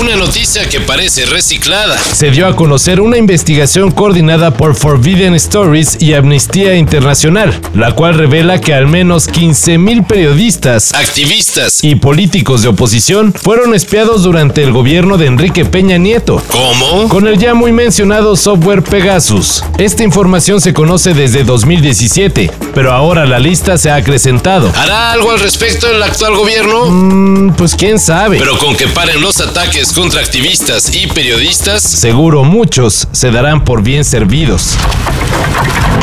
Una 0.00 0.16
noticia 0.16 0.68
que 0.68 0.80
parece 0.80 1.26
reciclada. 1.26 1.98
Se 1.98 2.30
dio 2.30 2.46
a 2.46 2.56
conocer 2.56 3.00
una 3.00 3.18
investigación 3.18 3.90
coordinada 3.90 4.52
por 4.52 4.74
Forbidden 4.74 5.34
Stories 5.34 5.98
y 6.00 6.14
Amnistía 6.14 6.74
Internacional, 6.76 7.60
la 7.74 7.92
cual 7.92 8.14
revela 8.14 8.58
que 8.60 8.72
al 8.74 8.86
menos 8.86 9.28
15.000 9.28 10.06
periodistas, 10.06 10.94
Activistas. 10.94 11.84
y 11.84 11.94
políticos 11.96 12.62
de 12.62 12.68
oposición 12.68 13.32
fueron 13.34 13.74
espiados 13.74 14.22
durante 14.22 14.62
el 14.62 14.72
gobierno 14.72 15.18
de 15.18 15.26
Enrique 15.26 15.64
Peña 15.66 15.98
Nieto. 15.98 16.42
¿Cómo? 16.48 17.08
Con 17.08 17.28
el 17.28 17.38
ya 17.38 17.54
muy 17.54 17.70
mencionado 17.72 18.34
software 18.34 18.82
Pegasus. 18.82 19.62
Esta 19.78 20.02
información 20.02 20.60
se 20.60 20.72
conoce 20.72 21.12
desde 21.14 21.44
2017, 21.44 22.50
pero 22.74 22.92
ahora 22.92 23.26
la 23.26 23.38
lista 23.38 23.76
se 23.76 23.90
ha 23.90 23.96
acrecentado. 23.96 24.72
¿Hará 24.74 25.12
algo 25.12 25.30
al 25.30 25.38
respecto 25.38 25.86
el 25.88 26.02
actual 26.02 26.34
gobierno? 26.34 26.86
Mm, 26.90 27.54
pues 27.54 27.74
quién 27.76 27.98
sabe. 27.98 28.38
Pero 28.38 28.58
con 28.58 28.74
que 28.74 28.88
paren 28.88 29.20
los 29.20 29.40
ataques 29.40 29.81
contra 29.90 30.20
activistas 30.20 30.94
y 30.94 31.08
periodistas, 31.08 31.82
Seguro 31.82 32.44
muchos 32.44 33.08
se 33.10 33.32
darán 33.32 33.64
por 33.64 33.82
bien 33.82 34.04
servidos. 34.04 34.76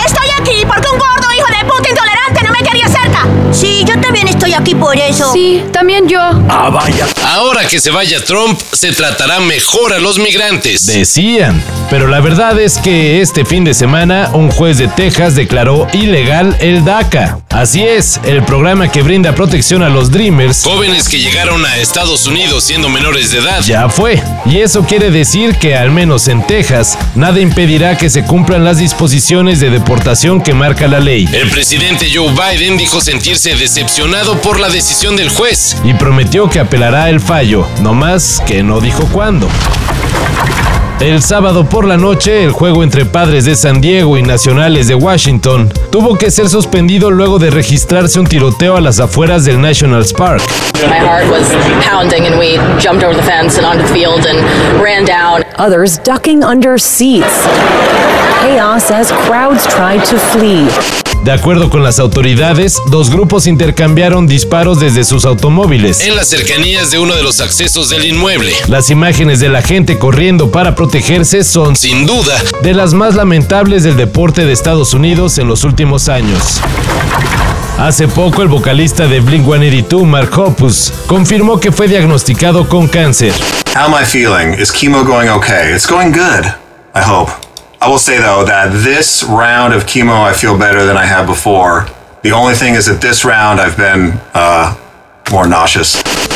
Estoy 0.05 0.27
aquí 0.37 0.65
porque 0.67 0.89
un 0.91 0.99
gordo 0.99 1.27
hijo 1.33 1.47
de 1.47 1.65
puta 1.65 1.89
intolerante 1.89 2.43
no 2.43 2.51
me 2.51 2.59
quería 2.59 2.89
Sí, 3.51 3.83
yo 3.87 3.99
también 3.99 4.27
estoy 4.27 4.53
aquí 4.53 4.75
por 4.75 4.97
eso. 4.97 5.31
Sí, 5.33 5.63
también 5.71 6.07
yo. 6.07 6.19
ahora 6.19 7.67
que 7.67 7.79
se 7.79 7.91
vaya 7.91 8.23
Trump, 8.23 8.59
se 8.73 8.91
tratará 8.91 9.39
mejor 9.39 9.93
a 9.93 9.99
los 9.99 10.19
migrantes. 10.19 10.85
Decían. 10.85 11.61
Pero 11.89 12.07
la 12.07 12.19
verdad 12.19 12.59
es 12.59 12.77
que 12.77 13.21
este 13.21 13.45
fin 13.45 13.63
de 13.63 13.73
semana 13.73 14.29
un 14.33 14.51
juez 14.51 14.77
de 14.77 14.87
Texas 14.87 15.35
declaró 15.35 15.87
ilegal 15.93 16.55
el 16.59 16.85
DACA. 16.85 17.39
Así 17.49 17.81
es, 17.81 18.19
el 18.25 18.43
programa 18.43 18.91
que 18.91 19.01
brinda 19.01 19.33
protección 19.33 19.81
a 19.81 19.89
los 19.89 20.11
Dreamers 20.11 20.63
Jóvenes 20.63 21.09
que 21.09 21.19
llegaron 21.19 21.65
a 21.65 21.77
Estados 21.77 22.27
Unidos 22.27 22.63
siendo 22.63 22.89
menores 22.89 23.31
de 23.31 23.39
edad. 23.39 23.61
ya 23.63 23.89
fue. 23.89 24.21
Y 24.45 24.59
eso 24.59 24.83
quiere 24.83 25.09
decir 25.09 25.55
que 25.55 25.75
al 25.75 25.89
menos 25.89 26.27
en 26.27 26.45
Texas 26.45 26.97
nada 27.15 27.39
impedirá 27.39 27.97
que 27.97 28.09
se 28.11 28.23
cumplan 28.23 28.63
las 28.63 28.77
disposiciones 28.77 29.59
de 29.59 29.71
deportación 29.71 30.41
que 30.41 30.53
marca 30.53 30.87
la 30.87 30.99
ley. 30.99 31.27
El 31.33 31.49
presidente 31.49 32.07
Joe 32.13 32.31
Biden 32.31 32.77
dijo 32.77 32.98
sentirse 32.99 33.55
decepcionado 33.55 34.35
por 34.41 34.59
la 34.59 34.69
decisión 34.69 35.15
del 35.15 35.29
juez. 35.29 35.77
Y 35.83 35.93
prometió 35.93 36.49
que 36.49 36.59
apelará 36.59 37.09
el 37.09 37.19
fallo, 37.19 37.65
no 37.81 37.93
más 37.93 38.41
que 38.45 38.63
no 38.63 38.79
dijo 38.79 39.03
cuándo. 39.11 39.47
El 40.99 41.21
sábado 41.21 41.63
por 41.63 41.85
la 41.85 41.95
noche, 41.95 42.43
el 42.43 42.51
juego 42.51 42.83
entre 42.83 43.05
Padres 43.05 43.45
de 43.45 43.55
San 43.55 43.79
Diego 43.79 44.17
y 44.17 44.21
Nacionales 44.21 44.89
de 44.89 44.95
Washington 44.95 45.71
tuvo 45.91 46.17
que 46.17 46.29
ser 46.29 46.49
suspendido 46.49 47.09
luego 47.09 47.39
de 47.39 47.49
registrarse 47.49 48.19
un 48.19 48.27
tiroteo 48.27 48.75
a 48.75 48.81
las 48.81 48.99
afueras 48.99 49.45
del 49.45 49.61
Nationals 49.61 50.11
Park. 50.11 50.41
My 50.89 50.99
heart 50.99 51.29
was 51.31 51.47
pounding, 51.85 52.25
and 52.25 52.37
we 52.37 52.57
jumped 52.81 53.05
over 53.05 53.15
the 53.15 53.23
fence 53.23 53.57
and 53.57 53.65
onto 53.65 53.87
the 53.87 53.93
field 53.93 54.25
and 54.25 54.39
ran 54.81 55.05
down. 55.05 55.45
others 55.59 55.97
ducking 55.99 56.43
under 56.43 56.77
seats. 56.77 57.43
Chaos 58.41 58.91
as 58.91 59.11
crowds 59.11 59.67
tried 59.67 60.03
to 60.05 60.17
flee. 60.17 60.67
De 61.23 61.33
acuerdo 61.33 61.69
con 61.69 61.83
las 61.83 61.99
autoridades, 61.99 62.81
dos 62.87 63.09
grupos 63.09 63.45
intercambiaron 63.45 64.25
disparos 64.25 64.79
desde 64.79 65.03
sus 65.03 65.25
automóviles. 65.25 66.01
En 66.01 66.15
las 66.15 66.29
cercanías 66.29 66.91
de 66.91 66.99
uno 66.99 67.15
de 67.15 67.23
los 67.23 67.41
accesos 67.41 67.89
del 67.89 68.05
inmueble. 68.05 68.53
Las 68.67 68.89
imágenes 68.89 69.39
de 69.41 69.49
la 69.49 69.61
gente 69.61 69.99
corriendo 69.99 70.49
para 70.49 70.75
protegerse 70.75 71.43
son 71.43 71.75
Sin 71.75 72.05
duda, 72.05 72.41
de 72.63 72.73
las 72.73 72.93
más 72.93 73.15
lamentables 73.15 73.83
del 73.83 73.97
deporte 73.97 74.45
de 74.45 74.53
Estados 74.53 74.93
Unidos 74.93 75.37
en 75.37 75.47
los 75.47 75.65
últimos 75.65 76.07
años. 76.07 76.61
Hace 77.77 78.07
poco 78.07 78.41
el 78.41 78.47
vocalista 78.47 79.07
de 79.07 79.21
Blink-182, 79.21 80.05
Mark 80.05 80.37
Hoppus, 80.37 80.91
confirmó 81.07 81.59
que 81.59 81.71
fue 81.71 81.87
diagnosticado 81.87 82.67
con 82.67 82.87
cáncer. 82.87 83.33
How 83.75 83.93
am 83.93 83.95
I 84.01 84.05
feeling? 84.05 84.59
Is 84.59 84.73
chemo 84.73 85.03
going 85.03 85.29
okay? 85.29 85.73
It's 85.73 85.87
going 85.87 86.11
good, 86.11 86.45
I 86.95 87.01
hope. 87.01 87.48
I 87.81 87.87
will 87.87 87.97
say 87.97 88.17
though 88.17 88.43
that 88.43 88.71
this 88.83 89.23
round 89.23 89.73
of 89.73 89.83
chemo 89.83 90.21
I 90.21 90.33
feel 90.33 90.57
better 90.57 90.85
than 90.85 90.97
I 90.97 91.05
have 91.05 91.25
before. 91.25 91.87
The 92.23 92.31
only 92.31 92.53
thing 92.53 92.75
is 92.75 92.87
that 92.87 93.01
this 93.01 93.23
round 93.23 93.61
I've 93.61 93.77
been 93.77 94.19
uh, 94.33 94.75
more 95.31 95.47
nauseous. 95.47 95.95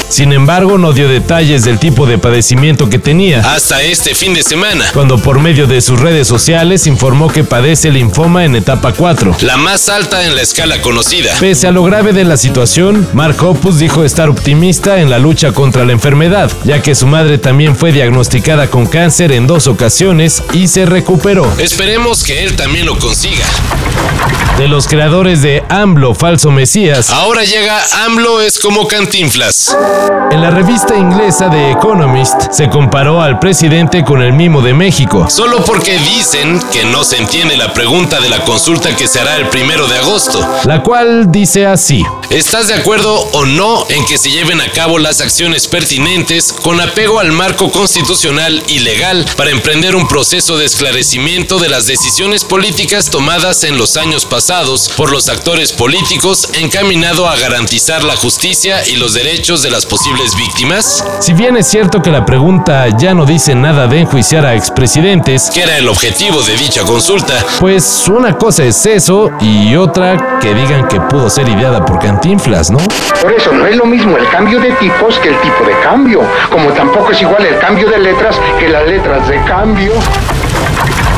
Sin 0.09 0.31
embargo, 0.31 0.77
no 0.77 0.93
dio 0.93 1.07
detalles 1.07 1.63
del 1.63 1.79
tipo 1.79 2.05
de 2.05 2.17
padecimiento 2.17 2.89
que 2.89 2.99
tenía, 2.99 3.39
hasta 3.53 3.81
este 3.81 4.13
fin 4.13 4.33
de 4.33 4.43
semana. 4.43 4.85
cuando 4.93 5.17
por 5.17 5.39
medio 5.39 5.65
de 5.67 5.81
sus 5.81 5.99
redes 5.99 6.27
sociales 6.27 6.85
informó 6.87 7.29
que 7.29 7.43
padece 7.43 7.91
linfoma 7.91 8.45
en 8.45 8.55
etapa 8.55 8.93
4. 8.93 9.37
La 9.41 9.57
más 9.57 9.89
alta 9.89 10.23
en 10.25 10.35
la 10.35 10.41
escala 10.41 10.81
conocida. 10.81 11.33
Pese 11.39 11.67
a 11.67 11.71
lo 11.71 11.83
grave 11.83 12.13
de 12.13 12.25
la 12.25 12.37
situación, 12.37 13.07
Mark 13.13 13.37
Hoppus 13.43 13.79
dijo 13.79 14.03
estar 14.03 14.29
optimista 14.29 14.99
en 14.99 15.09
la 15.09 15.19
lucha 15.19 15.51
contra 15.51 15.83
la 15.85 15.93
enfermedad, 15.93 16.51
ya 16.63 16.81
que 16.81 16.93
su 16.95 17.07
madre 17.07 17.37
también 17.37 17.75
fue 17.75 17.91
diagnosticada 17.91 18.67
con 18.67 18.85
cáncer 18.85 19.31
en 19.31 19.47
dos 19.47 19.67
ocasiones 19.67 20.43
y 20.53 20.67
se 20.67 20.85
recuperó. 20.85 21.51
Esperemos 21.57 22.23
que 22.23 22.43
él 22.43 22.55
también 22.55 22.85
lo 22.85 22.97
consiga. 22.99 23.45
De 24.57 24.67
los 24.67 24.87
creadores 24.87 25.41
de 25.41 25.63
AMLO, 25.69 26.13
Falso 26.13 26.51
Mesías, 26.51 27.09
Ahora 27.09 27.43
llega 27.43 27.81
AMLO 28.05 28.39
es 28.41 28.59
como 28.59 28.87
cantinflas. 28.87 29.75
En 30.31 30.41
la 30.41 30.49
revista 30.49 30.95
inglesa 30.97 31.49
The 31.49 31.71
Economist 31.71 32.51
se 32.51 32.67
comparó 32.67 33.21
al 33.21 33.39
presidente 33.39 34.03
con 34.03 34.21
el 34.21 34.33
mimo 34.33 34.61
de 34.61 34.73
México. 34.73 35.27
Solo 35.29 35.63
porque 35.63 35.99
dicen 35.99 36.59
que 36.71 36.85
no 36.85 37.03
se 37.03 37.17
entiende 37.17 37.55
la 37.55 37.73
pregunta 37.73 38.19
de 38.19 38.29
la 38.29 38.43
consulta 38.43 38.95
que 38.95 39.07
se 39.07 39.19
hará 39.19 39.35
el 39.35 39.49
primero 39.49 39.87
de 39.87 39.97
agosto. 39.97 40.39
La 40.65 40.81
cual 40.81 41.31
dice 41.31 41.67
así. 41.67 42.03
¿Estás 42.29 42.67
de 42.67 42.73
acuerdo 42.73 43.13
o 43.33 43.45
no 43.45 43.85
en 43.89 44.05
que 44.05 44.17
se 44.17 44.31
lleven 44.31 44.59
a 44.59 44.71
cabo 44.71 44.97
las 44.97 45.21
acciones 45.21 45.67
pertinentes 45.67 46.51
con 46.51 46.81
apego 46.81 47.19
al 47.19 47.31
marco 47.31 47.71
constitucional 47.71 48.63
y 48.67 48.79
legal 48.79 49.25
para 49.37 49.51
emprender 49.51 49.95
un 49.95 50.07
proceso 50.07 50.57
de 50.57 50.65
esclarecimiento 50.65 51.59
de 51.59 51.69
las 51.69 51.85
decisiones 51.85 52.43
políticas 52.43 53.11
tomadas 53.11 53.63
en 53.63 53.77
los 53.77 53.97
años 53.97 54.25
pasados 54.25 54.89
por 54.97 55.11
los 55.11 55.29
actores 55.29 55.71
políticos 55.73 56.49
encaminado 56.53 57.29
a 57.29 57.37
garantizar 57.37 58.03
la 58.03 58.15
justicia 58.15 58.87
y 58.87 58.95
los 58.95 59.13
derechos 59.13 59.61
de 59.61 59.69
las 59.69 59.82
posibles 59.85 60.35
víctimas? 60.35 61.03
Si 61.19 61.33
bien 61.33 61.57
es 61.57 61.67
cierto 61.67 62.01
que 62.01 62.09
la 62.11 62.25
pregunta 62.25 62.87
ya 62.97 63.13
no 63.13 63.25
dice 63.25 63.55
nada 63.55 63.87
de 63.87 63.99
enjuiciar 64.01 64.45
a 64.45 64.53
expresidentes, 64.55 65.49
Que 65.53 65.63
era 65.63 65.77
el 65.77 65.87
objetivo 65.87 66.41
de 66.43 66.55
dicha 66.57 66.83
consulta. 66.83 67.33
pues 67.59 68.05
una 68.07 68.37
cosa 68.37 68.63
es 68.63 68.85
eso 68.85 69.29
y 69.39 69.75
otra 69.75 70.39
que 70.39 70.53
digan 70.53 70.87
que 70.87 70.99
pudo 71.01 71.29
ser 71.29 71.47
ideada 71.49 71.85
por 71.85 71.99
Cantinflas, 71.99 72.71
¿no? 72.71 72.77
Por 73.21 73.31
eso 73.31 73.51
no 73.51 73.65
es 73.65 73.75
lo 73.75 73.85
mismo 73.85 74.17
el 74.17 74.27
cambio 74.29 74.59
de 74.59 74.71
tipos 74.73 75.15
que 75.19 75.29
el 75.29 75.39
tipo 75.41 75.63
de 75.65 75.73
cambio, 75.83 76.21
como 76.51 76.69
tampoco 76.71 77.11
es 77.11 77.21
igual 77.21 77.45
el 77.45 77.57
cambio 77.59 77.89
de 77.89 77.97
letras 77.99 78.35
que 78.59 78.67
las 78.69 78.87
letras 78.87 79.27
de 79.27 79.41
cambio. 79.45 79.93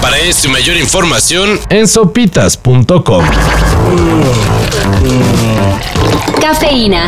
Para 0.01 0.17
esto 0.19 0.47
y 0.47 0.51
mayor 0.51 0.77
información, 0.77 1.59
En 1.69 1.87
sopitas.com. 1.87 3.25
Cafeína. 6.41 7.07